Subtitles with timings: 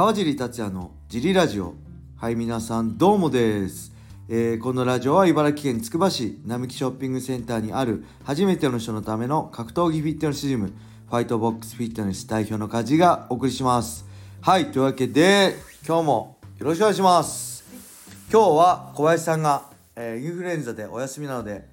[0.00, 1.74] 川尻達也のジリラジオ。
[2.16, 3.92] はい皆さんどうもです、
[4.30, 14.06] えーこのラジオは茨城県つくば市並木ショッピングセンターにある初めての人のための格闘技フィットネスジムファイトボックスフィットネス代表の梶がお送りします。
[14.40, 17.62] はいというわけで今日もよろしくお願いします
[18.32, 21.68] 今日は小林さんが、えーインフルエンザでお休みなので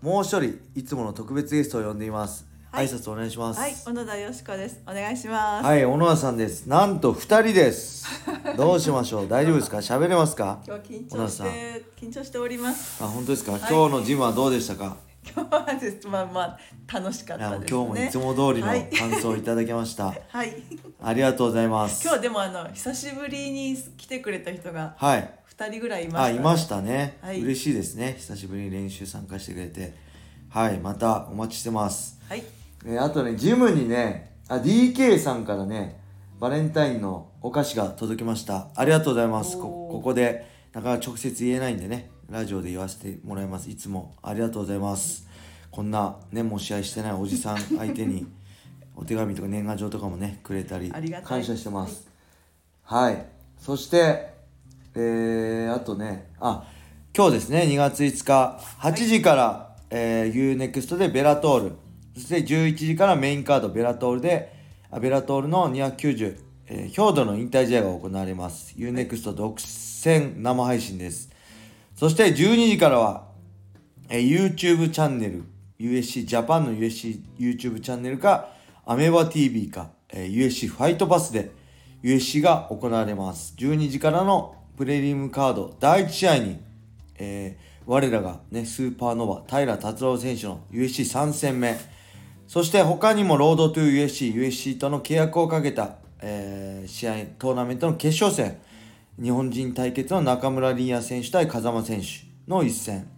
[0.00, 4.80] もう一人いつもの特別ゲストを呼んでいます、挨拶お願いしますはい、小野田よしこです。
[4.86, 5.66] お願いします。
[5.66, 6.66] はい、小野田さんです。
[6.66, 8.06] なんと二人です。
[8.56, 9.28] どうしましょう？
[9.28, 9.76] 大丈夫ですか？
[9.78, 10.62] 喋れますか？
[10.66, 13.04] 今日緊張して緊張しております。
[13.04, 13.52] あ、本当ですか？
[13.52, 14.96] い今日のジムはどうでしたか？
[15.34, 16.58] 今日はですまあまあ
[16.90, 17.66] 楽しかったですね。
[17.70, 20.06] 今日もいつも通りのはい感想をいただきました。
[20.28, 20.54] はい。
[21.02, 22.02] ありがとうございます。
[22.02, 25.30] 今日でもあの久しぶりに来てくれた人がはい。
[25.44, 27.18] 二人ぐらいいました、あ、いましたね。
[27.20, 28.14] はい嬉しいですね。
[28.18, 29.92] 久しぶりに練習参加してくれて。
[30.48, 32.18] はい、またお待ちしてます。
[32.28, 32.42] はい。
[32.84, 36.00] えーあとね、ジムにね、あ、DK さんからね、
[36.40, 38.68] バレンタインのお菓子が届きました。
[38.74, 39.56] ありがとうございます。
[39.56, 43.70] こここで、なかなか直接言えないんでね、ラジオで言わせてもらいます。
[43.70, 45.28] いつもありがとうございます。
[45.70, 48.26] こんなね、もう試合してないおじさん相手に、
[48.96, 52.08] お手紙とか年賀状とかもね、くれたりありがたい感謝してます。
[52.82, 53.26] はい。
[53.58, 54.34] そして、
[54.94, 56.64] えー、あとね、あ、
[57.16, 61.76] 今日ですね、2月5日、8時から、えー、UNEXT でベラトール、
[62.14, 64.52] そして11時からメインカードベラトールで、
[65.00, 68.74] ベラトールの290、えー、兵道の引退試合が行われます。
[68.76, 71.30] UNEXT 独占生配信です。
[71.96, 73.24] そして12時からは、
[74.08, 75.44] えー YouTube チャンネル、
[75.78, 78.50] USC ジャパンの USC YouTube チャンネルか、
[78.84, 81.50] アメバ TV か、えー USC ファイトパスで
[82.02, 83.54] USC が行われます。
[83.56, 86.58] 12時からのプレリムカード第1試合に、
[87.18, 91.76] えー我らがね、スーパーノヴァ、平達郎選手の USC3 戦目、
[92.52, 98.58] そして他にもロードトゥ USC、USC との契約をかけた、えー試合、トーナメントの決勝戦、
[99.18, 102.06] 日本人対決の中村凛也選手対風間選手
[102.46, 103.08] の一戦、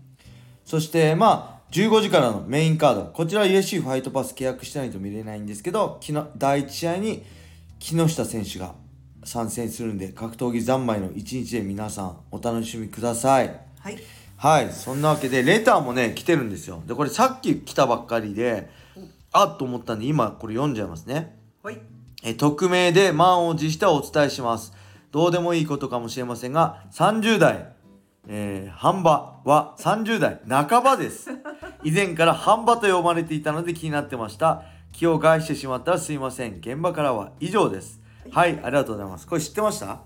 [0.64, 3.04] そして、まあ、15時からのメインカード。
[3.06, 7.24] こちら USC ファイトパス契約してないと見れないんですけど、昨日、第1試合に
[7.80, 8.76] 木下選手が
[9.24, 13.52] 参戦するんで、格闘技三昧の1日で皆さんお楽しみください。
[13.80, 13.98] はい。
[14.36, 16.84] はい、そんなわけで、レターもね、来てるんですよ。
[16.86, 18.70] で、これさっき来たばっかりで、
[19.36, 21.36] あっと思ったんで、今これ読んじゃいますね。
[21.62, 21.80] はい。
[22.22, 24.72] え匿名で満を持してお伝えします。
[25.10, 27.74] どうでもいいことかもしれませんが、30代、
[28.28, 31.30] えー、半ばは30代半ばです。
[31.82, 34.62] 以前から半ばと呼ばれていたので気になってました。
[34.92, 36.58] 気を害してしまったらすいません。
[36.58, 38.00] 現場からは以上です。
[38.30, 39.26] はい、ありがとうございます。
[39.26, 39.98] これ知ってました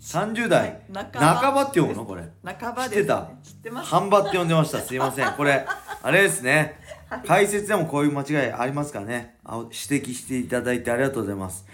[0.00, 0.82] ?30 代、
[1.12, 2.06] 半ばって読むの？
[2.06, 2.22] これ。
[2.44, 3.02] 半ばです、ね。
[3.02, 3.28] 知ってた？
[3.42, 3.90] 知ってます。
[3.90, 4.78] 半ばって呼んでました。
[4.78, 5.32] すいません。
[5.32, 5.66] これ、
[6.02, 6.80] あれですね。
[7.26, 9.36] 解説でもこういう間違いありますからね。
[9.44, 11.64] あ指摘していただいてありがとうございます。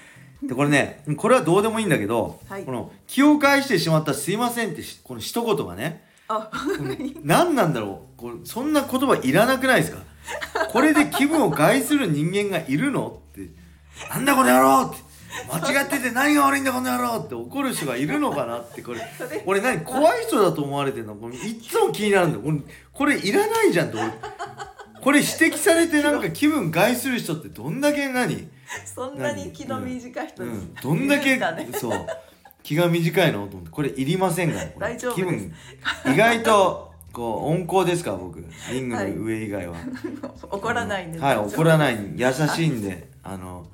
[0.43, 2.65] で、これね、 これはどうでもいいんだけど、はい。
[2.65, 6.05] この、気を返してしまったらすいませんってし、この一言がね、
[7.23, 8.21] 何なんだろう？
[8.21, 10.03] これそんな言葉いらなくないですか？
[10.71, 13.51] これで気分を害する人間がいるのって、
[14.11, 15.13] なんだこの野郎って。
[15.51, 19.01] 間違ってて何が悪いんだこの野郎って怒る人がいるのかなってこれ。
[19.47, 19.81] 俺何？
[19.81, 21.15] 怖い人だと思われてんの？
[21.15, 22.43] これいっつも気になるんだよ。
[22.45, 24.11] これこれいらないじゃんって俺
[25.03, 28.49] これ指摘されてなんか気分害する人ってどんだけ何？
[28.85, 30.55] そんなに気の短い人です。
[30.55, 31.39] うん、どんだけ、
[31.79, 32.07] そう。
[32.63, 33.47] 気が短いの？
[33.49, 33.71] と思って。
[33.71, 34.61] これいりませんが
[35.15, 35.53] 気分
[36.07, 38.45] 意外とこう温厚ですから僕。
[38.71, 39.75] リングの上以外は、
[40.51, 41.19] 怒らないんで。
[41.19, 41.79] はい怒らい。
[41.79, 41.99] ない。
[42.17, 43.67] 優しいんであの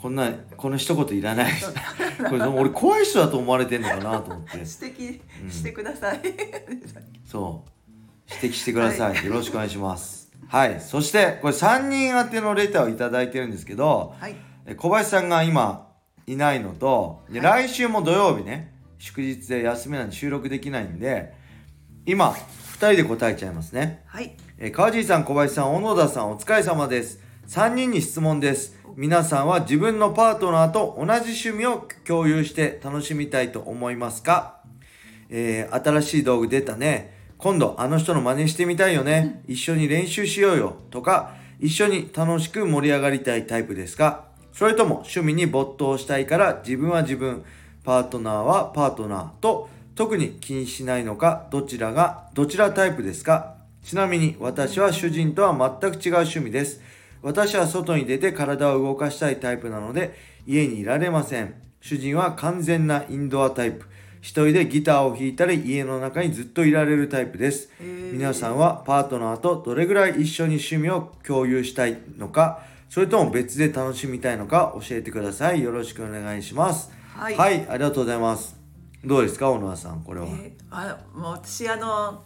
[0.00, 1.52] こんなこの一言いらない。
[2.28, 4.58] これ俺怖い人だと思われてんのかなと思って。
[4.58, 6.20] 指摘してください。
[7.24, 7.72] そう。
[8.30, 10.80] 指摘してください、よろしくお願いしますはい。
[10.80, 14.34] そしてこれ3人宛てのレターをいただいてるんですけど、はい。
[14.66, 15.88] え小林さんが今
[16.26, 21.34] いないのと、で来週も土曜日ね祝日で休みなんで収録できないんで
[22.06, 24.02] 今2人で答えちゃいますね。
[24.06, 24.36] はい。
[24.58, 27.20] えー川尻さん小林さん小野田さんお疲れ様です。
[27.48, 28.76] 3人に質問です。
[28.94, 34.60] 皆さんは自分のパートナーと同じ趣味を共有して楽しみたいと思いますか、
[35.30, 39.42] えー新しい道具出たね今度あの人の真似してみたいよね。
[39.48, 40.76] 一緒に練習しようよ。
[40.92, 44.26] とか一緒に楽しく盛り上がりたいタイプですか。
[44.52, 47.44] それとも趣味に没頭したいから自分は自分
[47.82, 53.56] パートナーはパートナーと特に気にしないのかどちらがどちらタイプですか。
[53.82, 56.80] ちなみに私は主人とは全く違う趣味です。
[57.22, 60.14] 私は外に出て体を動かしたいタイプなので
[60.46, 61.54] 家にいられません。
[61.80, 63.86] 主人は完全なインドアタイプ。
[64.22, 67.70] 一人でギターを弾いたり家の中にずっといられるタイプです。
[67.80, 75.60] 皆さんはパートナーとどれぐらい一緒に趣味を共有したいのかそれとも別で楽しみたいのか教えてください。
[75.60, 76.92] よろしくお願いします。
[77.16, 77.36] はい。
[77.36, 78.56] はい、ありがとうございます。
[79.04, 82.22] どうですか小野田さんこれは、えーあもう私あの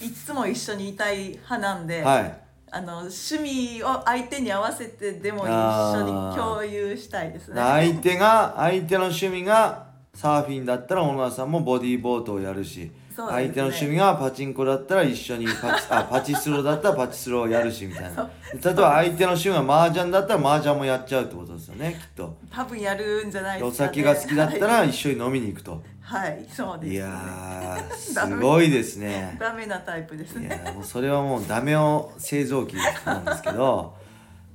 [0.00, 2.40] いいつも一緒にいたい派なんで、はい。
[2.70, 7.60] あの趣味を相手に合わせてでも一緒に共有したいですね。
[7.60, 13.44] 相手が相手の趣味がサーフィンだったら小野田さんもボディーボートをやるし、そうですね。
[13.44, 18.30] 相手の趣味がパチンコだったら一緒にパチ あパチスロだったらパチスロをやるしみたいな。
[18.62, 22.36] 例えば相手の趣味が麻雀だったら麻雀もやっちゃうってことですよねきっと。
[22.50, 23.88] 多分やるんじゃないおですか、ね。
[23.88, 26.94] 酒が好きだったら一緒に飲みに行くと、はい、はい、そうです、ね。
[26.94, 29.36] いやー すごいですね。
[29.40, 30.62] ダメなタイプですいね。
[30.64, 33.94] やもうそれはもうダメを製造機なんですけど、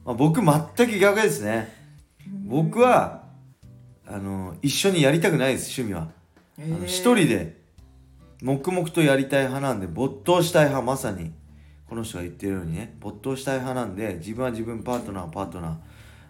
[0.06, 1.78] まあ、僕全く逆ですね。
[2.46, 3.29] 僕は
[4.10, 6.12] あの一緒にやりたくないです趣味は。
[6.58, 7.60] あの一人で
[8.42, 11.32] 黙々とやりたい派なんで没頭したい派まさに。
[11.88, 12.96] この人が言ってるようにね。
[13.00, 15.80] 没頭したい派なんで自分は自分パートナーはパートナ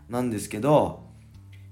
[0.09, 1.03] ーなんですけど、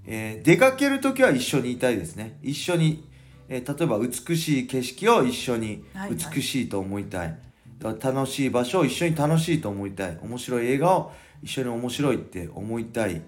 [0.05, 2.37] えー出かける時は一緒にいたいですね。
[2.41, 3.07] 一緒に、
[3.47, 6.17] えー例えば美しい景色を一緒にはいはい。
[6.35, 7.39] 美しいと思いたい、
[7.79, 10.17] だから楽しい場所を一緒に楽しいと思いたい。
[10.21, 13.21] 面白い映画を一緒に面白いって思いたい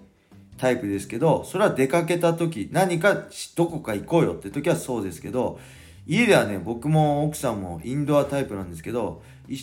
[0.60, 5.60] タイプですけどそれは出かけた時何かしどこか行こうよって時はそうですけど
[6.06, 9.58] 家ではね僕も奥さんもインドアタイプなんですけどい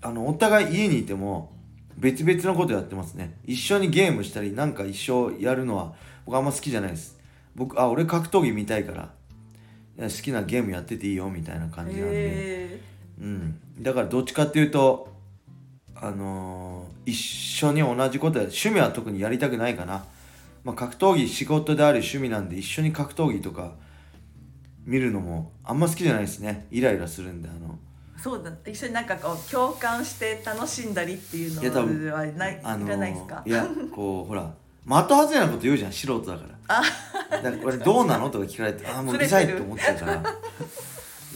[0.00, 1.52] あのお互い家にいても
[1.96, 3.38] 別々のことやってますね。
[3.46, 5.94] 一緒にゲームしたりなんか一緒やるのは
[6.26, 7.18] 僕あんま好きじゃないです。
[7.54, 12.80] 僕あ俺格闘技見たいから好きなゲームやってていいよみたいな感じなんで、え
[13.20, 15.15] うん、だからどっちかっていうと
[16.00, 20.04] あのー一緒に同じことや趣味は特にやりたくないかな、
[20.64, 23.74] まあ、格闘技仕事である趣味なんで一緒に格闘技とか
[24.84, 26.66] 見るのもあんま好きじゃないですね。
[26.70, 27.78] イライラするんであの。
[28.18, 28.50] ーそうだ。
[28.70, 33.42] 一緒になんかこう共感して楽しんだりっていうのいや多分はないあのいらないですか？
[33.46, 34.52] いやこう ほら
[34.86, 36.82] 的外れなこと言うじゃん素人だから。
[37.30, 40.16] だからこれどうなのとか聞かれてあーもううるさいって思っちゃうから。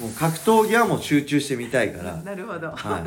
[0.01, 2.17] もう格闘技はもう集中してみたいから。
[2.23, 2.71] なるほど。
[2.71, 3.03] はい。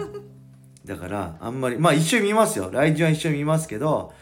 [0.86, 2.70] だから、あんまり、まあ一緒に見ますよ。
[2.72, 4.14] 来人は一緒に見ますけど、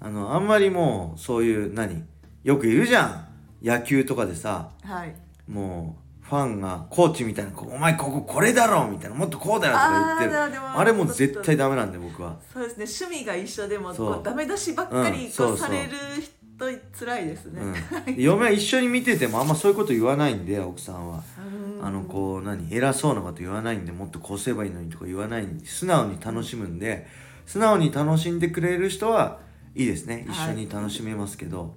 [0.00, 2.04] あの、あんまりもう、そういう、何
[2.44, 3.28] よくいるじゃん。
[3.62, 5.14] 野球とかでさ、はい。
[5.50, 10.60] もう、ファンが、コーチみたいな、こお前こここれだろみたいな、もっとこうだよとか言ってる。
[10.76, 12.36] あれもう絶対ダメなんで、僕は。
[12.52, 12.84] そうですね。
[13.08, 15.90] 趣味が一緒でもそうこうダメ出しばっかうんりそうされる
[16.20, 17.60] 人辛いですね。
[18.06, 18.14] うん。
[18.16, 21.22] 嫁は一緒に見ててもあんまそういうこと言わないんで、奥さんは。
[21.38, 21.84] うん。
[21.84, 27.06] あのこう何偉そうなこと言わないんでもっとこうすればいいのにとか言わないんで素直に楽しむんで
[27.44, 29.40] 素直に楽しんでくれる人は
[29.74, 30.26] いいですね。
[30.28, 31.74] 一緒に楽しめますけど。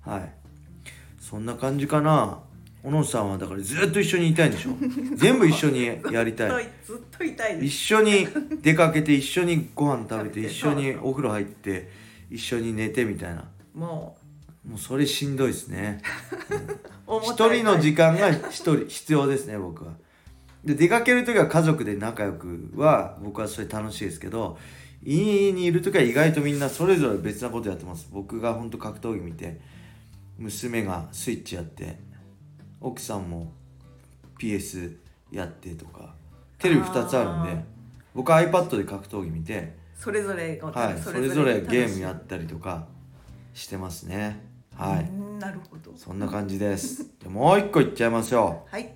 [0.00, 0.32] はい、
[1.20, 2.40] そんな感じかな。
[2.82, 4.70] 小野さんはだからずっと一緒にいたいんでしょ。
[5.14, 6.68] 全部一緒にやりたい。
[6.82, 7.66] ずっといたいです。
[7.66, 8.26] 一緒に
[8.62, 11.90] 出かけて一緒にご飯食べて一緒にお風呂入って
[12.30, 13.44] 一緒に寝てみたいな。
[13.74, 14.16] も
[14.66, 16.02] もうそれしんどいですね。
[17.06, 19.92] う一人の時間が一人必要ですね僕は。
[20.64, 24.58] で出かける時は家族で仲良くは僕はそれ楽しいですけど
[25.02, 28.08] 家にいる時は意外とみんなそれぞれ別なことやってます。
[28.12, 29.60] 僕が本当格闘技見て
[30.38, 31.98] 娘がスイッチやって
[32.80, 33.52] 奥さんも
[34.38, 34.96] PS
[35.30, 36.14] やってとか
[36.58, 37.64] テレビ2つあるんで
[38.14, 42.86] 僕は iPad で格闘技見てそれぞれをはい、それぞれゲームやったりとか
[43.52, 44.49] してますね
[44.80, 45.92] はい、うんなるほど。
[45.94, 47.06] そんな感じです。
[47.22, 48.66] でもう一個いっちゃいますよ。
[48.70, 48.94] はい。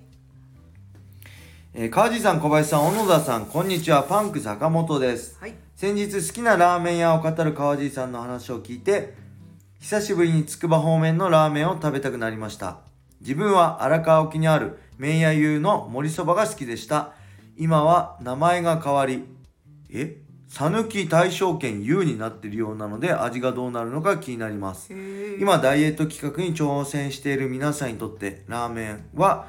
[1.75, 4.01] えー、川地さん、小林さん、小野田さん、こんにちは。
[4.03, 5.37] パンク坂本です。
[5.39, 5.53] はい。
[5.75, 9.13] 先日好きなラーメン屋を語る川地さんの話を聞いて、
[9.79, 12.79] 久しぶりにつくば方面のラーメンを食べたくなりました。
[13.21, 17.13] 自分は荒川沖にある麺屋優の盛りそばが好きでした。
[17.57, 19.23] 今は名前が変わり、
[19.91, 20.24] え？
[20.57, 24.93] 讃岐大正圏 U になっているようなので味がどうなるのか気になります。
[25.37, 29.47] 今ダイエット企画に挑戦している皆さんにとってラーメンは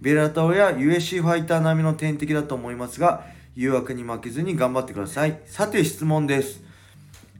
[0.00, 3.26] ベラトーや USC ファイター並みの天敵だと思いますが
[3.56, 5.38] 誘惑に負けずに頑張ってください。
[5.44, 6.62] さて質問です。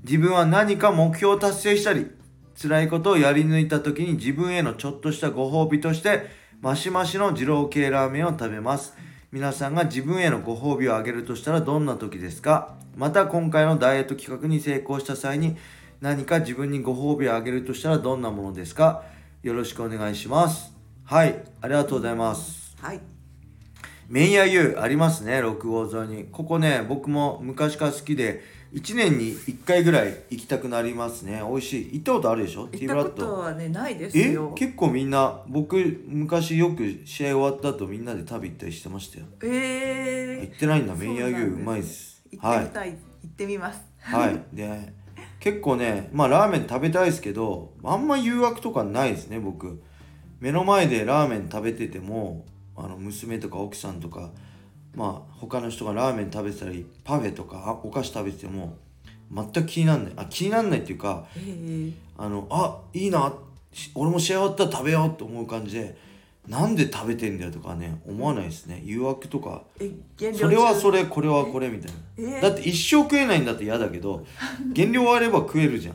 [0.05, 2.11] 自分は何か目標を達成したり
[2.61, 6.27] 辛いことをやり抜いた時に自分へのちょっとしたご褒美として
[6.61, 8.95] マシマシの二郎系ラーメンを食べます
[9.31, 12.77] 皆さんが自分へのご褒美をあげるとしたらどんな時ですか？
[12.97, 15.59] また今回のダイエット企画に成功した際に
[16.01, 19.03] 何か自分にご褒美をあげるとしたらどんなものですか？
[19.43, 20.73] よろしくお願いします。
[21.05, 22.75] はいありがとうございます。
[22.81, 23.01] はい。
[24.09, 26.25] 麺屋湯ありますね六号沿いに。
[26.25, 31.43] ここね僕も昔から好きで1年に1回ぐらい行きたくなりますね。
[31.49, 31.91] 美味しい。
[31.95, 32.67] 行ったことあるでしょ？
[32.69, 34.33] ティーブラッ行ったことドはねないですえ？
[34.33, 34.53] よ。
[34.55, 39.27] 結構みんな僕昔よく試合終わった後みんなで食べ行ったりしてましたよ。
[39.43, 40.95] ええ行ってないんだ。
[40.95, 42.23] 麺屋湯そうまいです。
[42.31, 42.65] 行ってはい。
[42.65, 42.91] みたい。
[42.91, 42.97] 行
[43.27, 43.81] ってみます。
[44.01, 44.43] はい。
[44.53, 44.93] で
[45.41, 49.81] 結構ねまあラーメン食べたいですけどあんま誘惑とかないですね僕。
[50.41, 52.45] 目の前でラーメン食べてても
[52.77, 54.31] あの娘とか奥さんとか
[54.99, 58.77] まあ他の人がラーメン食べてたりパフェとかあお菓子食べてても
[59.33, 60.13] 全く気になんない。
[60.17, 61.41] あ気になんないっていうかえ。
[61.41, 63.33] ーあのあいいな
[63.73, 65.97] し俺も試合終わったら食べようと思う感じで
[66.49, 68.83] なんで食べてんだよとかね思わないですね。
[68.85, 69.63] 誘惑とか。
[70.35, 74.27] それはそれれこれはこれみたいえなだって一生食えないんだって嫌だけど
[74.73, 75.95] 減量終われば食えるじゃん。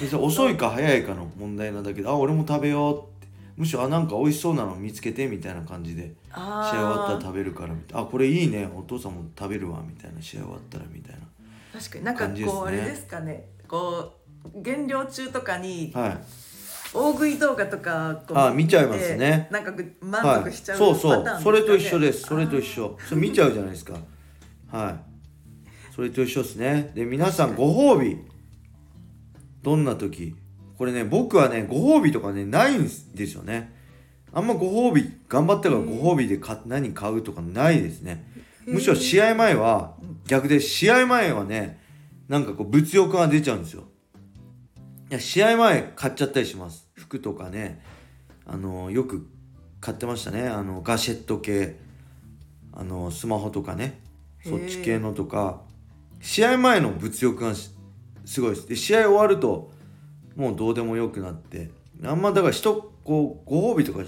[0.00, 3.19] 別に遅いか早いかの問題なだけどあ俺も食べようって
[3.60, 8.00] むしろあなんか美味しそうなの見つけてみたいな感じで試合終わったら食べるからみたいな。
[8.00, 8.66] あこれいいね。
[8.74, 10.22] お父さんも食べるわみたいな。
[10.22, 11.16] 試合終わったらみたい
[11.70, 12.04] 確かに。
[12.04, 13.50] なんかこうあれですかね。
[13.68, 14.14] こ
[14.54, 16.18] う減量中とかになはい。
[16.94, 19.48] 大食い動画とかこうあ見ちゃいますね。
[19.50, 21.44] なんか満はい、足しちゃうそうそうパターンですかね。
[21.44, 22.22] それと一緒です。
[22.22, 22.98] それと一緒。
[23.06, 23.92] それ見ちゃうじゃないですか。
[24.72, 25.94] はい。
[25.94, 26.92] それと一緒ですね。
[26.94, 28.16] で皆さんご褒美。
[29.62, 30.34] どんな時？
[30.80, 33.70] これね僕はねご褒美とかねないんですよね。
[34.32, 38.24] あんまご褒美頑張ったからご褒美でか何買うとかないですね。
[38.64, 39.94] むしろ試合前は
[40.26, 41.82] 逆で試合前はね
[42.28, 43.88] なんかこう物欲が出ちゃうんですよ。
[45.10, 46.88] いや試合前買っちゃったりします。
[46.94, 47.84] 服とかね
[48.46, 49.28] あのよく
[49.82, 50.48] 買ってましたね。
[50.48, 51.76] あのガシェット系。
[52.72, 54.00] あのスマホとかね
[54.46, 55.60] そっち系のとか。
[56.22, 57.68] 試合前の物欲がし
[58.24, 58.66] すごいです。
[58.66, 59.78] で試合終わると
[60.36, 61.70] もうどうでもよくなって
[62.04, 64.02] あんまだから人こうご褒美とか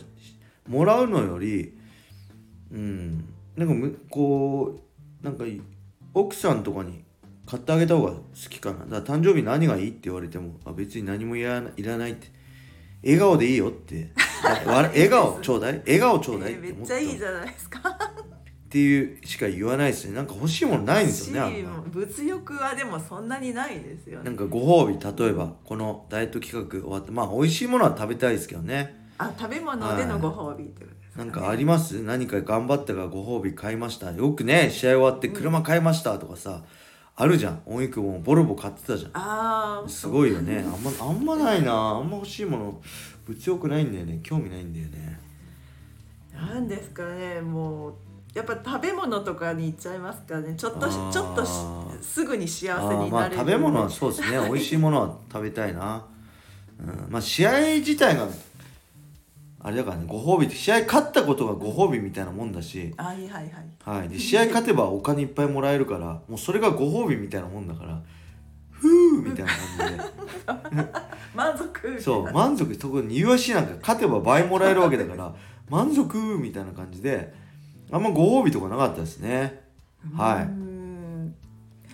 [0.69, 1.77] もらうのより
[2.73, 3.25] うん
[3.57, 4.81] なんかむこ
[5.23, 5.45] うなんか
[6.15, 7.05] 奥さんとかに
[7.47, 8.87] 買ってあげた方が好きかな。
[8.87, 12.29] だから誕生日何がいいって言われてもあ別に何もいらないって。
[13.03, 14.11] 笑顔でいいよって。
[14.65, 15.83] 笑顔ちょうだい。
[15.85, 17.81] 笑顔ちょうだいっえーめって思っちゃいいじゃないですか。
[18.73, 20.15] っていうしか言わないですね。
[20.15, 24.25] なんか欲しいものないんですよねあんま物欲はでもそんなにないですよね。
[24.25, 28.99] なんかご褒美例えばこのダイエット企画終わってまあ美味しいものは食べたいですけどね。
[29.19, 31.31] あ食べ物でのご褒美ってことですか、ね。
[31.31, 32.03] なんかあります？
[32.03, 34.11] 何か頑張ったからご褒美買いました？
[34.11, 36.19] よくね試合終わって車買いました？
[36.19, 36.63] とかさ、
[37.15, 37.61] あるじゃん。
[37.67, 39.11] お肉もボルボ買ってたじゃん。
[39.13, 40.65] ああすごいよね。
[40.67, 41.75] あんまあんまないな。
[41.75, 42.81] あんま欲しいもの
[43.27, 44.21] 物欲ないんだよね。
[44.23, 45.21] 興味ないんだよね。
[46.35, 47.43] なんですかね。
[47.43, 47.95] もう
[48.35, 50.55] やっぱ食べ物とかに行っちゃいますからね。
[50.57, 51.51] ちょっとちょっとし
[52.01, 53.37] すぐに幸せになれる。
[53.37, 54.39] 食べ物はそうですね。
[54.49, 56.03] 美味しいものは食べたいな、
[56.81, 58.27] うん、まあ試合自体が
[59.61, 63.51] あれだからねご褒美って試合勝ったことがご褒美みたいなもんだし、はいはい
[63.85, 63.99] はい。
[64.01, 68.01] はい、で試合勝てばお金いっぱいもらえるからもうそれがご褒美みたいなもんだから
[68.71, 70.93] ふーみたいな感じで。
[71.35, 72.75] 満足そう満足。
[72.75, 75.35] そこに UFC なんか勝てば倍もらえるわけだから
[75.69, 77.42] 満足みたいな感じで
[77.93, 79.61] あんまご褒美とかなかったですね。
[80.17, 80.45] はい。
[80.47, 81.35] ん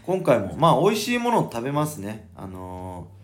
[0.07, 2.29] 今回もまあ美味しいものを食べますね。
[2.37, 3.19] あのー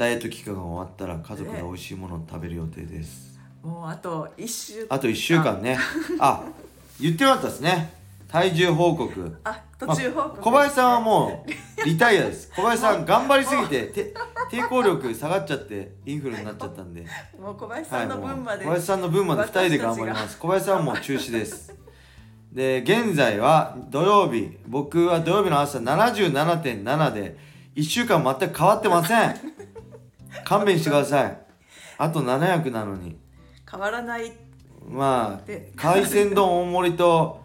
[0.00, 3.38] ダイエット期間が終わったら家族で美味しいものを食べる予定です。
[3.62, 5.76] もうあと一週あと1週間ね。
[6.18, 6.42] あ
[6.98, 7.92] 言ってなかったですね
[8.30, 9.36] 体重報告。
[9.42, 11.50] あ途中報告、まあ小林さんはもう
[11.84, 12.50] リタイアです。
[12.54, 14.14] 小林さん頑張りすぎてて
[14.50, 17.04] 抵抗力下がっちゃってインフルになっちゃったんで。
[17.40, 20.38] もう小林さんの分まで、小林さんの分まで2人で頑張ります。
[20.38, 21.74] 小林さんはもう中止です。
[22.52, 27.36] で現在は土曜日僕は土曜日の朝77.7で
[27.76, 29.34] 1週間全く変わってません。
[30.44, 31.38] 勘弁してください。
[31.98, 33.16] あと700なのに。
[33.68, 34.32] 変わらない。
[34.88, 37.40] まあで海鮮丼大盛りと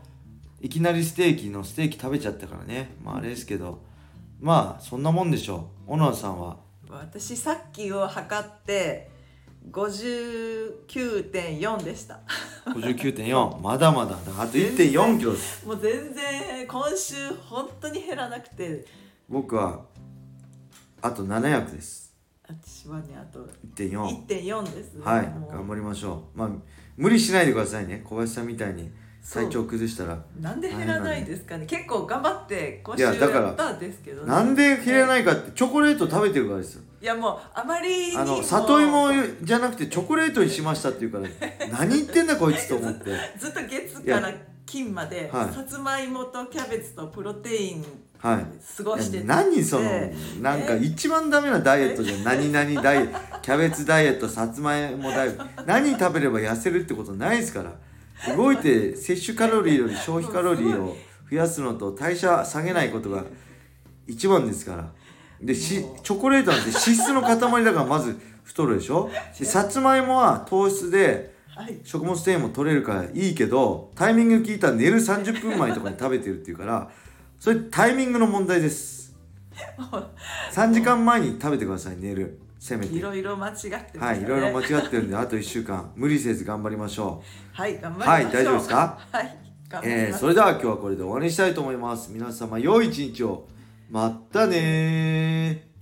[0.65, 2.95] いきなりステーキのステーキ食べちゃったからね。
[3.03, 3.83] まああれですけど。
[4.41, 5.91] まあそんなもんでしょう。
[5.91, 6.57] 小野田さんは？
[6.89, 9.11] 私さっきを測って
[9.69, 12.19] 59.4でした。
[12.65, 14.17] 59.4 まだまだ。
[14.39, 15.63] あと1.4キロです。
[15.67, 18.83] もう全然今週本当に減らなくて。
[19.29, 19.81] 僕は
[20.99, 22.11] あと700です。
[22.47, 26.39] 私はねあと1.4 1.4ですねはい頑張りましょう。
[26.39, 26.49] まあ
[26.97, 28.01] 無理しないでくださいね。
[28.03, 28.89] 小林さんみたいに
[29.33, 31.65] 体調崩したらなんで減らないですかね。
[31.65, 34.27] 結構頑張って今週やいやだからったんですけどね。
[34.27, 36.83] なんで減らないかってチョコレート食べてるからですよ。
[37.01, 41.27] いやもうあまりあの里芋じゃなくてチョコレートにしましたって言うから
[41.71, 43.11] 何言ってんだこいつと思って。
[43.37, 44.31] ずっと月から
[44.65, 45.53] 金まではい。
[45.53, 47.85] さつまいもとキャベツとプロテイン
[48.19, 48.45] はい。
[48.77, 49.89] 過ごして何その
[50.41, 52.23] なんか一番ダメなダイエットじゃん。
[52.23, 55.45] 何々ダイエットキャベツダイエットさつまいもダイエット。
[55.65, 57.73] 何食べれば痩せるってことないですから
[58.35, 60.95] 動いて摂取カロリーより消費カロリーを
[61.29, 63.23] 増やすのと代謝下げないことが
[64.07, 64.91] 一番ですから。
[65.41, 69.09] でしチョコレートなんて脂質の塊だからまず太るでしょ？
[69.37, 71.35] でさつまいもは糖質で
[71.83, 76.89] 食物繊維も取れるからいいけどタイミング聞いたら寝る30分前とかに食べてるっていうから
[77.39, 79.13] それタイミングの問題です。
[80.53, 82.39] 3時間前に食べてください寝る。
[82.65, 82.95] せめて。
[82.95, 84.05] いろいろ間違ってましたね。
[84.05, 85.91] はいいろいろ間違ってるんであと1週間。
[85.95, 87.21] 無理せず頑張りましょ
[87.53, 88.11] はい頑張りましょう。
[88.11, 88.99] はい大丈夫ですか？
[89.11, 89.37] はい
[89.69, 92.11] 頑う、張ります、えー、それでは今日はこれで終わりにしたいと思います。
[92.11, 93.47] 皆様良い一日を。
[93.89, 95.74] またねー